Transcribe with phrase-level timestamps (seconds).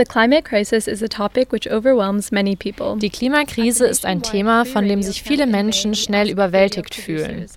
[0.00, 2.96] The climate crisis is a topic which overwhelms many people.
[2.96, 7.48] Die Klimakrise ist ein Thema, von dem sich viele Menschen schnell überwältigt fühlen.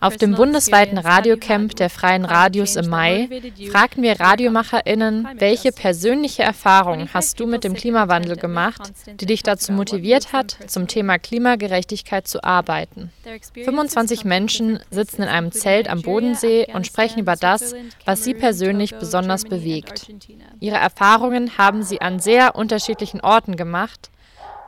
[0.00, 3.28] Auf dem bundesweiten Radiocamp der Freien Radios im Mai
[3.70, 9.72] fragten wir RadiomacherInnen, welche persönliche Erfahrung hast du mit dem Klimawandel gemacht, die dich dazu
[9.72, 13.10] motiviert hat, zum Thema Klimagerechtigkeit zu arbeiten.
[13.54, 17.74] 25 Menschen sitzen in einem Zelt am Bodensee und sprechen über das,
[18.04, 20.10] was sie persönlich besonders bewegt.
[20.60, 24.10] Ihre Erfahrungen haben sie an sehr unterschiedlichen Orten gemacht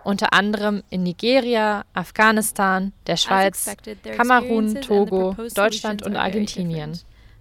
[0.09, 3.71] unter anderem in Nigeria, Afghanistan, der Schweiz,
[4.17, 6.99] Kamerun, Togo, Deutschland und Argentinien.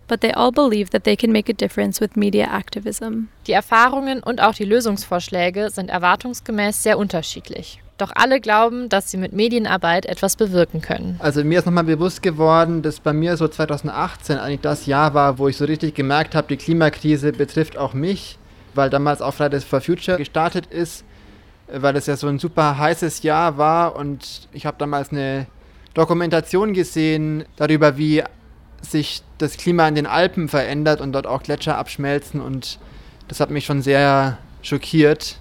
[0.09, 3.27] But they all believe that they can make a difference with media activism.
[3.45, 7.81] Die Erfahrungen und auch die Lösungsvorschläge sind erwartungsgemäß sehr unterschiedlich.
[7.97, 11.15] Doch alle glauben, dass sie mit Medienarbeit etwas bewirken können.
[11.19, 15.39] Also mir ist nochmal bewusst geworden, dass bei mir so 2018 eigentlich das Jahr war,
[15.39, 18.37] wo ich so richtig gemerkt habe, die Klimakrise betrifft auch mich,
[18.75, 21.05] weil damals auch Fridays for Future gestartet ist
[21.67, 25.47] weil es ja so ein super heißes Jahr war und ich habe damals eine
[25.93, 28.23] Dokumentation gesehen darüber, wie
[28.81, 32.79] sich das Klima in den Alpen verändert und dort auch Gletscher abschmelzen und
[33.27, 35.39] das hat mich schon sehr schockiert.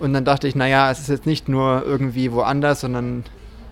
[0.00, 3.24] Und dann dachte ich, naja, es ist jetzt nicht nur irgendwie woanders, sondern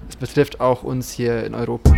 [0.08, 1.92] es betrifft auch uns hier in Europa.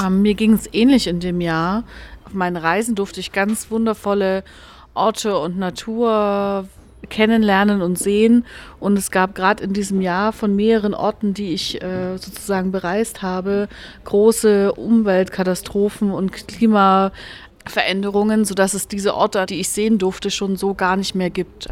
[0.00, 1.84] Ähm, mir ging es ähnlich in dem Jahr.
[2.24, 4.44] Auf meinen Reisen durfte ich ganz wundervolle
[4.94, 6.66] Orte und Natur
[7.08, 8.44] kennenlernen und sehen.
[8.78, 13.22] Und es gab gerade in diesem Jahr von mehreren Orten, die ich äh, sozusagen bereist
[13.22, 13.68] habe,
[14.04, 20.96] große Umweltkatastrophen und Klimaveränderungen, sodass es diese Orte, die ich sehen durfte, schon so gar
[20.96, 21.68] nicht mehr gibt.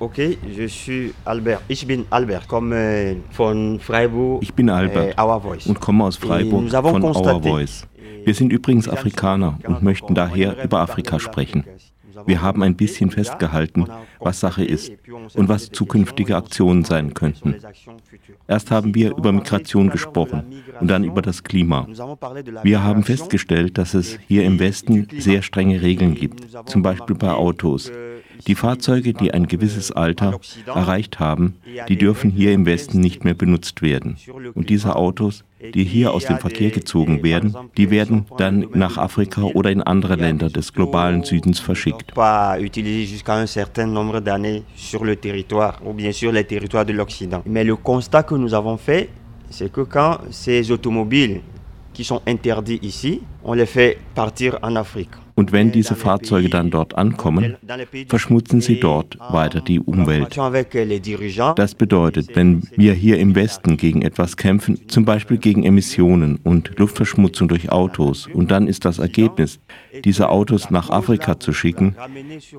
[0.00, 1.62] Okay, je suis Albert.
[1.66, 4.42] Ich bin Albert, komme von Freiburg.
[4.42, 7.86] Ich bin Albert äh, und komme aus Freiburg von Our Voice.
[8.24, 11.64] Wir sind übrigens Afrikaner und möchten daher über Afrika sprechen.
[12.26, 13.86] Wir haben ein bisschen festgehalten,
[14.20, 14.92] was Sache ist
[15.34, 17.56] und was zukünftige Aktionen sein könnten.
[18.46, 20.44] Erst haben wir über Migration gesprochen
[20.80, 21.86] und dann über das Klima.
[22.62, 27.30] Wir haben festgestellt, dass es hier im Westen sehr strenge Regeln gibt, zum Beispiel bei
[27.30, 27.90] Autos.
[28.46, 31.54] Die Fahrzeuge, die ein gewisses Alter erreicht haben,
[31.88, 34.16] die dürfen hier im Westen nicht mehr benutzt werden.
[34.54, 39.42] Und diese Autos, die hier aus dem Verkehr gezogen werden, die werden dann nach Afrika
[39.42, 42.12] oder in andere Länder des globalen Südens verschickt.
[47.46, 49.08] Mais le constat que nous avons fait,
[49.50, 51.40] c'est que quand ces automobiles
[51.92, 55.10] qui sont interdits ici, on les fait partir en Afrique.
[55.36, 57.56] Und wenn diese Fahrzeuge dann dort ankommen,
[58.08, 60.38] verschmutzen sie dort weiter die Umwelt.
[61.56, 66.78] Das bedeutet, wenn wir hier im Westen gegen etwas kämpfen, zum Beispiel gegen Emissionen und
[66.78, 69.58] Luftverschmutzung durch Autos, und dann ist das Ergebnis,
[70.04, 71.96] diese Autos nach Afrika zu schicken,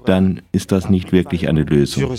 [0.06, 2.14] dann ist das nicht wirklich eine Lösung.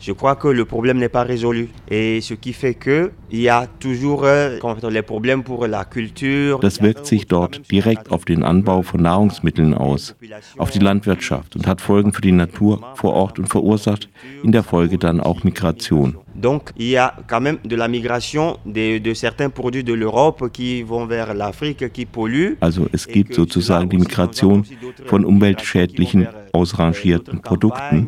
[0.00, 1.68] Je crois que le problème n'est pas résolu.
[1.90, 4.58] Et ce qui fait que il y a toujours euh,
[4.90, 6.58] les problèmes pour la culture.
[6.60, 10.14] Das wirkt sich dort direkt auf den Anbau von Nahrungsmitteln aus,
[10.58, 14.08] auf die Landwirtschaft und hat Folgen für die Natur vor Ort und verursacht
[14.42, 16.16] in der Folge dann auch Migration.
[16.34, 20.50] Donc il y a quand même de la migration de, de certains produits de l'Europe
[20.52, 22.56] qui vont vers l'Afrique qui polluent.
[22.60, 24.64] Also es gibt sozusagen die Migration
[25.06, 28.06] von umweltschädlichen, ausrangierten Produkten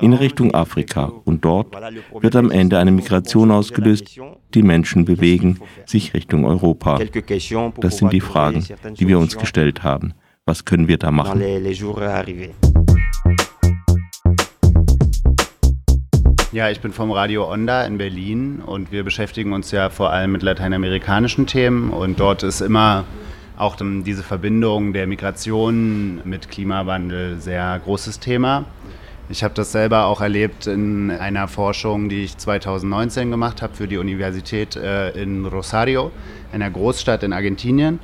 [0.00, 1.74] in Richtung Afrika und dort
[2.20, 4.18] wird am Ende eine Migration ausgelöst,
[4.54, 6.98] die Menschen bewegen sich Richtung Europa.
[7.80, 8.64] Das sind die Fragen,
[8.98, 10.14] die wir uns gestellt haben.
[10.46, 11.42] Was können wir da machen?
[16.50, 20.32] Ja, ich bin vom Radio Onda in Berlin und wir beschäftigen uns ja vor allem
[20.32, 23.04] mit lateinamerikanischen Themen und dort ist immer
[23.58, 28.64] auch diese Verbindung der Migration mit Klimawandel sehr großes Thema.
[29.30, 33.86] Ich habe das selber auch erlebt in einer Forschung, die ich 2019 gemacht habe für
[33.86, 36.10] die Universität äh, in Rosario,
[36.50, 37.98] einer Großstadt in Argentinien,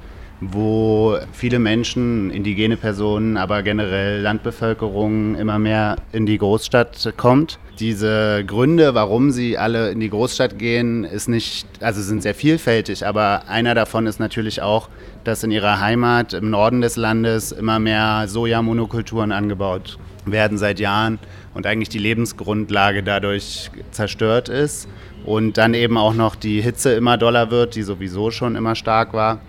[0.53, 7.59] wo viele Menschen, indigene Personen, aber generell Landbevölkerung immer mehr in die Großstadt kommt.
[7.81, 13.07] Diese Gründe, warum sie alle in die Großstadt gehen, ist nicht, also sind sehr vielfältig,
[13.07, 14.89] aber einer davon ist natürlich auch,
[15.25, 21.19] dass in ihrer Heimat im Norden des Landes immer mehr Sojamonokulturen angebaut werden seit Jahren
[21.55, 24.89] und eigentlich die Lebensgrundlage dadurch zerstört ist
[25.25, 29.13] und dann eben auch noch die Hitze immer doller wird, die sowieso schon immer stark
[29.13, 29.41] war.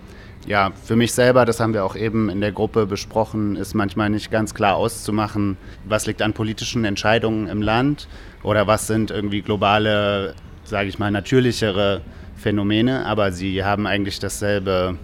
[0.47, 4.11] Ja, für mich selber, das haben wir auch eben in der Gruppe besprochen, ist manchmal
[4.11, 8.07] nicht ganz klar auszumachen, was liegt an politischen Entscheidungen im Land
[8.43, 12.01] oder was sind irgendwie globale, sage ich mal, natürlichere
[12.35, 14.99] Phänomene, aber sie haben eigentlich dasselbe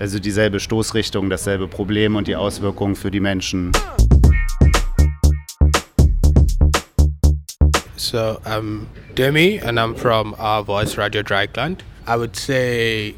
[0.00, 3.72] also dieselbe Stoßrichtung, dasselbe Problem und die Auswirkungen für die Menschen.
[7.96, 11.84] So I'm Demi and I'm from Our Voice Radio Dreieckland.
[12.06, 13.14] I would say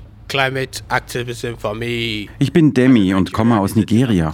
[2.39, 4.33] ich bin Demi und komme aus Nigeria.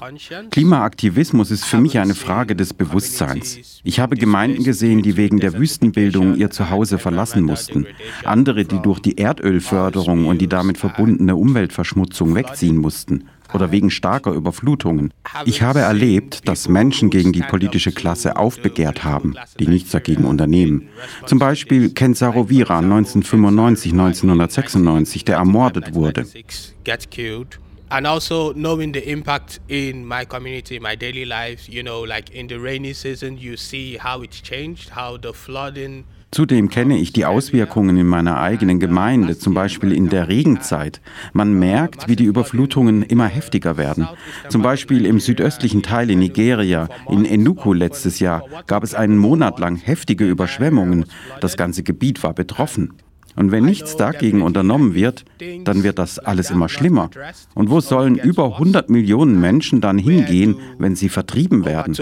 [0.50, 3.80] Klimaaktivismus ist für mich eine Frage des Bewusstseins.
[3.82, 7.86] Ich habe Gemeinden gesehen, die wegen der Wüstenbildung ihr Zuhause verlassen mussten.
[8.24, 14.32] Andere, die durch die Erdölförderung und die damit verbundene Umweltverschmutzung wegziehen mussten oder wegen starker
[14.32, 15.12] Überflutungen.
[15.44, 20.88] Ich habe erlebt, dass Menschen gegen die politische Klasse aufbegehrt haben, die nichts dagegen unternehmen.
[21.26, 26.26] Zum Beispiel Ken Sarovira 1995, 1996, der ermordet wurde.
[27.88, 32.48] and also knowing the impact in my community, my daily life, you know, like in
[32.48, 37.24] the rainy season, you see how it's changed, how the flooding Zudem kenne ich die
[37.24, 41.00] Auswirkungen in meiner eigenen Gemeinde, zum Beispiel in der Regenzeit.
[41.32, 44.08] Man merkt, wie die Überflutungen immer heftiger werden.
[44.48, 49.60] Zum Beispiel im südöstlichen Teil in Nigeria, in Enugu letztes Jahr, gab es einen Monat
[49.60, 51.06] lang heftige Überschwemmungen.
[51.40, 52.92] Das ganze Gebiet war betroffen.
[53.36, 55.26] Und wenn nichts dagegen unternommen wird,
[55.64, 57.10] dann wird das alles immer schlimmer.
[57.54, 61.94] Und wo sollen über 100 Millionen Menschen dann hingehen, wenn sie vertrieben werden?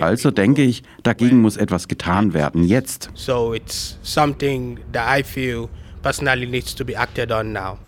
[0.00, 3.10] Also denke ich, dagegen muss etwas getan werden, jetzt.
[3.14, 5.68] So it's something that I feel
[6.02, 7.78] personally needs to be acted on now.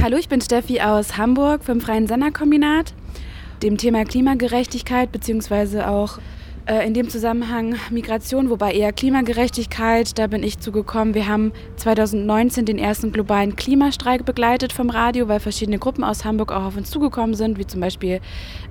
[0.00, 2.94] Hallo, ich bin Steffi aus Hamburg vom Freien Senderkombinat.
[3.62, 5.80] Dem Thema Klimagerechtigkeit bzw.
[5.80, 6.18] auch
[6.86, 11.14] in dem Zusammenhang Migration, wobei eher Klimagerechtigkeit, da bin ich zugekommen.
[11.14, 16.52] Wir haben 2019 den ersten globalen Klimastreik begleitet vom Radio, weil verschiedene Gruppen aus Hamburg
[16.52, 18.20] auch auf uns zugekommen sind, wie zum Beispiel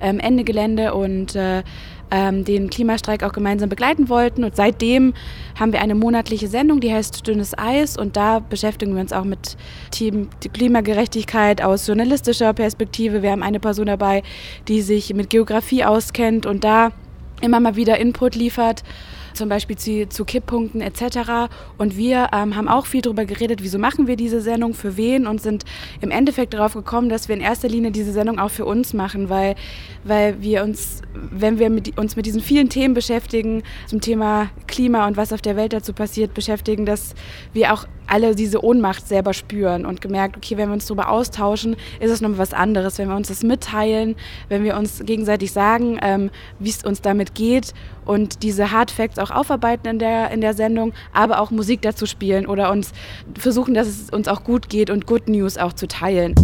[0.00, 1.62] ähm, Ende Gelände und äh,
[2.10, 4.44] ähm, den Klimastreik auch gemeinsam begleiten wollten.
[4.44, 5.14] Und seitdem
[5.58, 7.96] haben wir eine monatliche Sendung, die heißt Dünnes Eis.
[7.96, 9.56] Und da beschäftigen wir uns auch mit
[9.90, 13.22] Team Klimagerechtigkeit aus journalistischer Perspektive.
[13.22, 14.22] Wir haben eine Person dabei,
[14.68, 16.92] die sich mit Geografie auskennt und da
[17.40, 18.82] immer mal wieder Input liefert,
[19.34, 21.50] zum Beispiel zu, zu Kipppunkten etc.
[21.76, 25.26] Und wir ähm, haben auch viel darüber geredet, wieso machen wir diese Sendung, für wen
[25.26, 25.64] und sind
[26.00, 29.28] im Endeffekt darauf gekommen, dass wir in erster Linie diese Sendung auch für uns machen,
[29.28, 29.56] weil,
[30.04, 35.06] weil wir uns, wenn wir mit, uns mit diesen vielen Themen beschäftigen, zum Thema Klima
[35.06, 37.14] und was auf der Welt dazu passiert, beschäftigen, dass
[37.52, 41.74] wir auch alle diese Ohnmacht selber spüren und gemerkt, okay, wenn wir uns darüber austauschen,
[41.98, 42.96] ist es nochmal was anderes.
[42.98, 44.14] Wenn wir uns das mitteilen,
[44.48, 46.30] wenn wir uns gegenseitig sagen, ähm,
[46.60, 47.74] wie es uns damit geht
[48.04, 52.06] und diese Hard Facts auch aufarbeiten in der, in der Sendung, aber auch Musik dazu
[52.06, 52.92] spielen oder uns
[53.36, 56.36] versuchen, dass es uns auch gut geht und Good News auch zu teilen.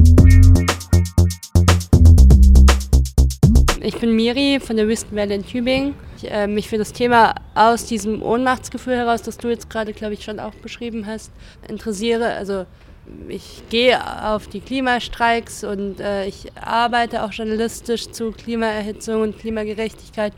[3.81, 5.94] Ich bin Miri von der Wüstenwelle in Tübingen.
[6.20, 10.14] Ich, äh, mich für das Thema aus diesem Ohnmachtsgefühl heraus, das du jetzt gerade, glaube
[10.14, 11.31] ich, schon auch beschrieben hast,
[11.69, 12.34] interessiere.
[12.34, 12.67] Also
[13.28, 20.32] ich gehe auf die Klimastreiks und äh, ich arbeite auch journalistisch zu Klimaerhitzung und Klimagerechtigkeit.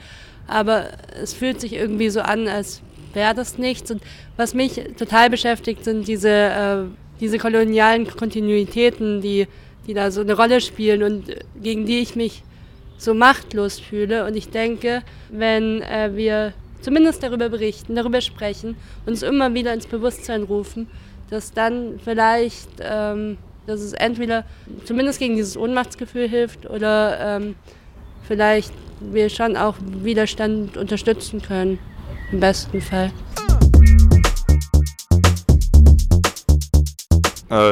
[0.47, 0.89] Aber
[1.21, 2.81] es fühlt sich irgendwie so an, als
[3.13, 3.91] wäre das nichts.
[3.91, 4.03] Und
[4.37, 6.85] was mich total beschäftigt, sind diese, äh,
[7.21, 9.49] diese kolonialen Kontinuitäten, die,
[9.87, 11.25] die da so eine Rolle spielen und
[11.61, 12.45] gegen die ich mich
[13.03, 14.27] so machtlos fühle.
[14.27, 18.77] Und ich denke, wenn äh, wir zumindest darüber berichten, darüber sprechen,
[19.07, 20.89] uns immer wieder ins Bewusstsein rufen,
[21.31, 24.45] dass dann vielleicht, ähm, dass es entweder
[24.85, 27.55] zumindest gegen dieses Ohnmachtsgefühl hilft oder ähm,
[28.27, 31.79] vielleicht wir schon auch Widerstand unterstützen können,
[32.31, 33.11] im besten Fall.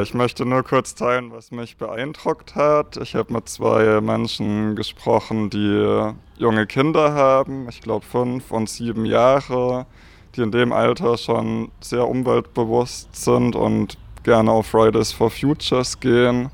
[0.03, 2.97] Ich möchte nur kurz teilen, was mich beeindruckt hat.
[2.97, 9.05] Ich habe mit zwei Menschen gesprochen, die junge Kinder haben, ich glaube fünf und sieben
[9.05, 9.87] Jahre,
[10.35, 16.51] die in dem Alter schon sehr umweltbewusst sind und gerne auf Fridays for Futures gehen.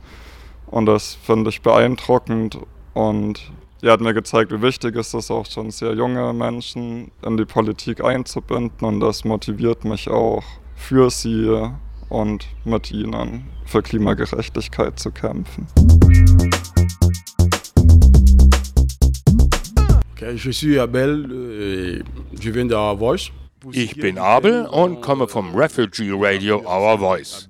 [0.67, 2.59] Und das finde ich beeindruckend.
[2.93, 7.35] Und die hat mir gezeigt, wie wichtig es ist, auch schon sehr junge Menschen in
[7.35, 8.87] die Politik einzubinden.
[8.87, 10.43] Und das motiviert mich auch
[10.75, 11.71] für sie
[12.09, 15.67] und mit ihnen für Klimagerechtigkeit zu kämpfen.
[20.19, 22.01] Euh,
[23.71, 27.47] ich bin Abel und komme vom Refugee Radio Our Voice.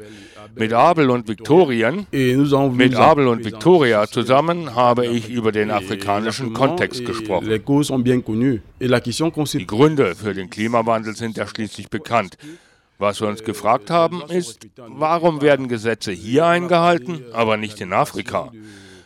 [0.55, 7.05] Mit Abel und Victorien, mit Abel und Victoria zusammen habe ich über den afrikanischen Kontext
[7.05, 7.49] gesprochen.
[7.49, 7.59] Die
[9.67, 12.37] Gründe für den Klimawandel sind ja schließlich bekannt.
[12.99, 18.51] Was wir uns gefragt haben, ist, warum werden Gesetze hier eingehalten, aber nicht in Afrika?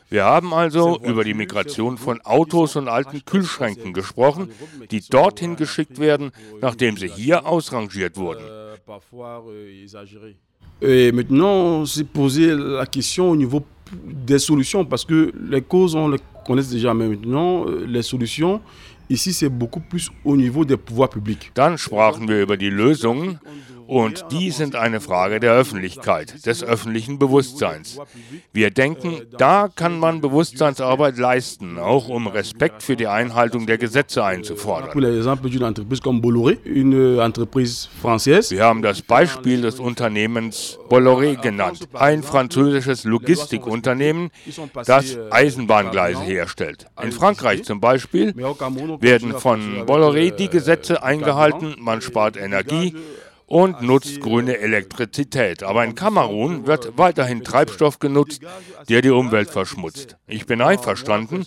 [0.09, 4.49] Wir haben also über die Migration von Autos und alten Kühlschränken gesprochen,
[4.91, 6.31] die dorthin geschickt werden,
[6.61, 8.43] nachdem sie hier ausrangiert wurden.
[10.81, 16.09] Et maintenant, c'est poser la question au niveau des solutions, parce que les causes, on
[16.09, 18.61] les connaît déjà maintenant, euh, les solutions.
[19.09, 21.51] Ici, c'est beaucoup plus au niveau des pouvoirs publics.
[21.53, 23.39] Dann sprachen wir über die Lösungen
[23.91, 27.99] Und die sind eine Frage der Öffentlichkeit, des öffentlichen Bewusstseins.
[28.53, 34.23] Wir denken, da kann man Bewusstseinsarbeit leisten, auch um Respekt für die Einhaltung der Gesetze
[34.23, 34.91] einzufordern.
[34.95, 35.25] Wir
[38.63, 44.31] haben das Beispiel des Unternehmens Bolloré genannt, ein französisches Logistikunternehmen,
[44.85, 46.85] das Eisenbahngleise herstellt.
[47.03, 52.95] In Frankreich zum Beispiel werden von Bolloré die Gesetze eingehalten, man spart Energie,
[53.51, 55.61] und nutzt grüne Elektrizität.
[55.61, 58.41] Aber in Kamerun wird weiterhin Treibstoff genutzt,
[58.87, 60.15] der die Umwelt verschmutzt.
[60.25, 61.45] Ich bin einverstanden.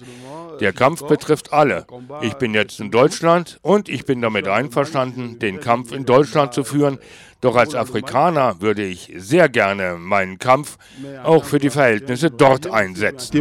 [0.60, 1.86] Der Kampf betrifft alle.
[2.20, 6.62] Ich bin jetzt in Deutschland und ich bin damit einverstanden, den Kampf in Deutschland zu
[6.62, 6.98] führen.
[7.40, 10.76] Doch als Afrikaner würde ich sehr gerne meinen Kampf
[11.22, 13.32] auch für die Verhältnisse dort einsetzen.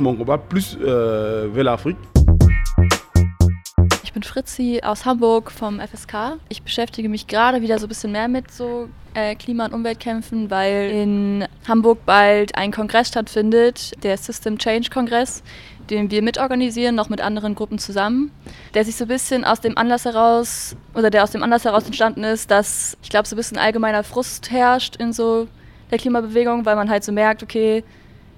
[4.14, 6.38] Ich bin Fritzi aus Hamburg vom FSK.
[6.48, 10.52] Ich beschäftige mich gerade wieder so ein bisschen mehr mit so äh, Klima- und Umweltkämpfen,
[10.52, 15.42] weil in Hamburg bald ein Kongress stattfindet, der System Change Kongress,
[15.90, 18.32] den wir mitorganisieren, noch mit anderen Gruppen zusammen,
[18.76, 21.88] der sich so ein bisschen aus dem Anlass heraus, oder der aus dem Anlass heraus
[21.88, 25.48] entstanden ist, dass ich glaube, so ein bisschen allgemeiner Frust herrscht in so
[25.90, 27.84] der Klimabewegung, weil man halt so merkt, okay,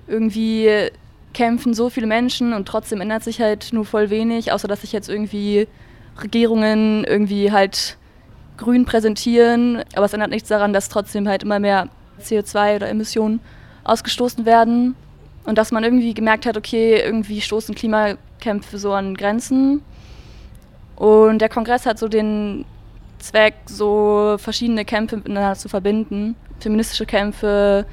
[0.08, 0.89] irgendwie
[1.36, 4.94] kämpfen so viele Menschen und trotzdem ändert sich halt nur voll wenig, außer dass sich
[4.94, 5.68] jetzt irgendwie
[6.24, 7.98] Regierungen irgendwie halt
[8.58, 9.84] grün präsentieren.
[9.96, 11.89] Aber es ändert nichts daran, dass trotzdem halt immer mehr
[12.22, 13.42] CO2 oder Emissionen
[13.84, 14.96] ausgestoßen werden.
[15.44, 19.84] Und dass man irgendwie gemerkt hat, okay, irgendwie stoßen Klimakämpfe so an Grenzen.
[20.96, 22.65] Und der Kongress hat so den
[23.20, 26.36] Zweck, so verschiedene Kämpfe miteinander zu verbinden.
[26.62, 27.86] Feministische Kämpfe,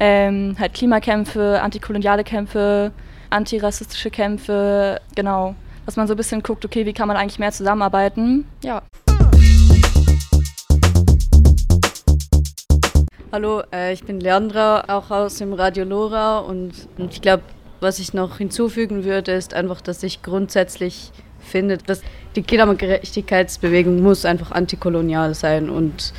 [0.00, 2.92] ähm, halt Klimakämpfe, antikoloniale Kämpfe,
[3.30, 5.54] antirassistische Kämpfe, genau.
[5.86, 8.46] Dass man so ein bisschen guckt, okay, wie kann man eigentlich mehr zusammenarbeiten.
[8.62, 8.82] Ja.
[13.32, 17.42] Hallo, äh, ich bin Leandra, auch aus dem Radio Lora und, ich glaube,
[17.80, 22.02] was ich noch hinzufügen würde, ist einfach, dass ich grundsätzlich finde, dass
[22.36, 26.12] die Klimagerechtigkeitsbewegung muss einfach antikolonial sein und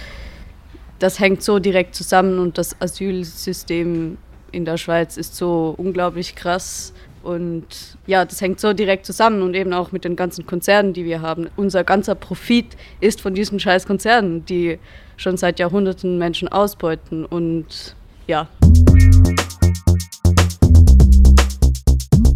[0.99, 4.17] das hängt so direkt zusammen und das Asylsystem
[4.51, 6.93] in der Schweiz ist so unglaublich krass.
[7.23, 11.05] Und ja, das hängt so direkt zusammen und eben auch mit den ganzen Konzernen, die
[11.05, 11.49] wir haben.
[11.55, 14.77] Unser ganzer Profit ist von diesen scheiß Konzernen, die
[15.15, 17.25] schon seit Jahrhunderten Menschen ausbeuten.
[17.25, 17.95] Und
[18.27, 18.47] ja.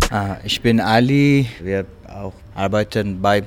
[0.09, 1.47] Ah, ich bin Ali.
[1.61, 3.43] Wir auch arbeiten bei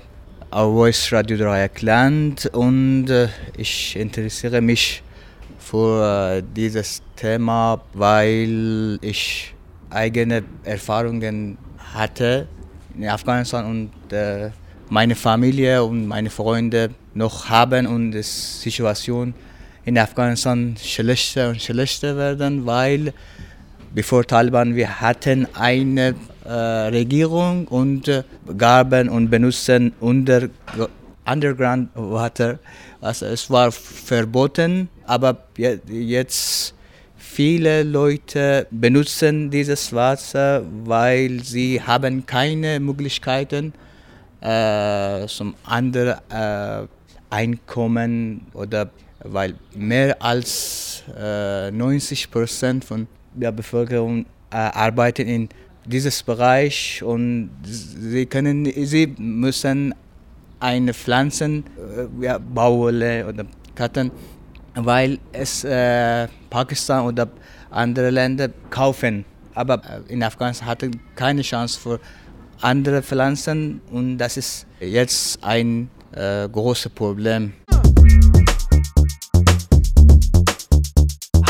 [0.52, 5.02] Voice Radio Dreieckland und äh, ich interessiere mich
[5.58, 9.54] für dieses Thema, weil ich
[9.90, 11.56] eigene Erfahrungen
[11.94, 12.48] hatte
[12.96, 14.50] in Afghanistan und äh,
[14.88, 19.34] meine Familie und meine Freunde noch haben und die Situation
[19.84, 23.12] in Afghanistan schlechter und schlechter werden, weil
[23.94, 26.14] bevor Taliban wir hatten eine äh,
[26.48, 28.22] Regierung und äh,
[28.56, 30.48] gaben und benutzen unter
[31.26, 32.58] Underground Water.
[33.00, 36.74] Also es war verboten aber jetzt
[37.16, 43.72] viele Leute benutzen dieses Wasser, weil sie haben keine Möglichkeiten
[44.40, 46.86] äh, zum anderen äh,
[47.28, 48.90] Einkommen oder
[49.24, 55.48] weil mehr als äh, 90 Prozent von der Bevölkerung äh, arbeiten in
[55.90, 59.94] dieses Bereich und sie können sie müssen
[60.60, 61.64] eine Pflanzen
[62.20, 63.44] äh, ja, Baule oder
[63.74, 64.10] Karten
[64.74, 67.28] weil es äh, Pakistan oder
[67.70, 69.24] andere Länder kaufen.
[69.54, 72.00] Aber äh, in Afghanistan hatten keine Chance für
[72.60, 77.52] andere Pflanzen und das ist jetzt ein äh, großes Problem.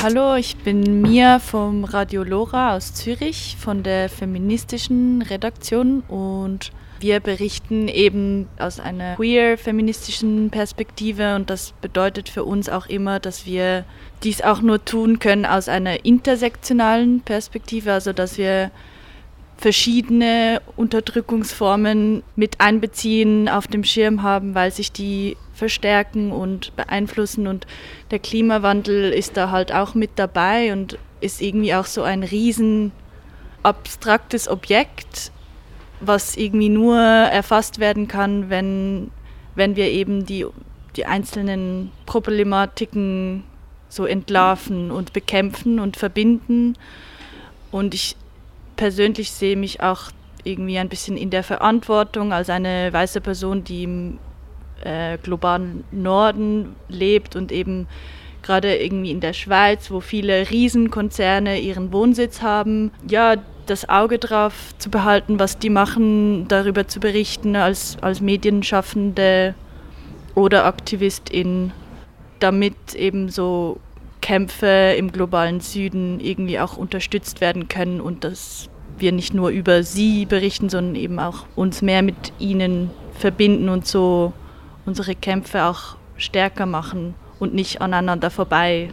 [0.02, 6.00] Hallo, ich bin Mia vom Radio Lora aus Zürich von der feministischen Redaktion.
[6.08, 11.36] Und wir berichten eben aus einer queer-feministischen Perspektive.
[11.36, 13.84] Und das bedeutet für uns auch immer, dass wir
[14.22, 18.70] dies auch nur tun können aus einer intersektionalen Perspektive, also dass wir
[19.60, 27.66] verschiedene Unterdrückungsformen mit einbeziehen, auf dem Schirm haben, weil sich die verstärken und beeinflussen und
[28.10, 32.92] der Klimawandel ist da halt auch mit dabei und ist irgendwie auch so ein riesen
[33.62, 35.30] abstraktes Objekt,
[36.00, 39.10] was irgendwie nur erfasst werden kann, wenn,
[39.54, 40.46] wenn wir eben die,
[40.96, 43.44] die einzelnen Problematiken
[43.90, 46.78] so entlarven und bekämpfen und verbinden.
[47.70, 48.16] Und ich
[48.80, 50.04] persönlich sehe mich auch
[50.42, 54.18] irgendwie ein bisschen in der Verantwortung als eine weiße Person, die im
[54.82, 57.86] äh, globalen Norden lebt und eben
[58.40, 64.54] gerade irgendwie in der Schweiz, wo viele Riesenkonzerne ihren Wohnsitz haben, ja, das Auge drauf
[64.78, 69.54] zu behalten, was die machen, darüber zu berichten als, als Medienschaffende
[70.34, 71.72] oder AktivistInnen,
[72.38, 73.78] damit eben so
[74.30, 79.82] Kämpfe im globalen Süden irgendwie auch unterstützt werden können und dass wir nicht nur über
[79.82, 84.32] sie berichten, sondern eben auch uns mehr mit ihnen verbinden und so
[84.86, 88.90] unsere Kämpfe auch stärker machen und nicht aneinander vorbei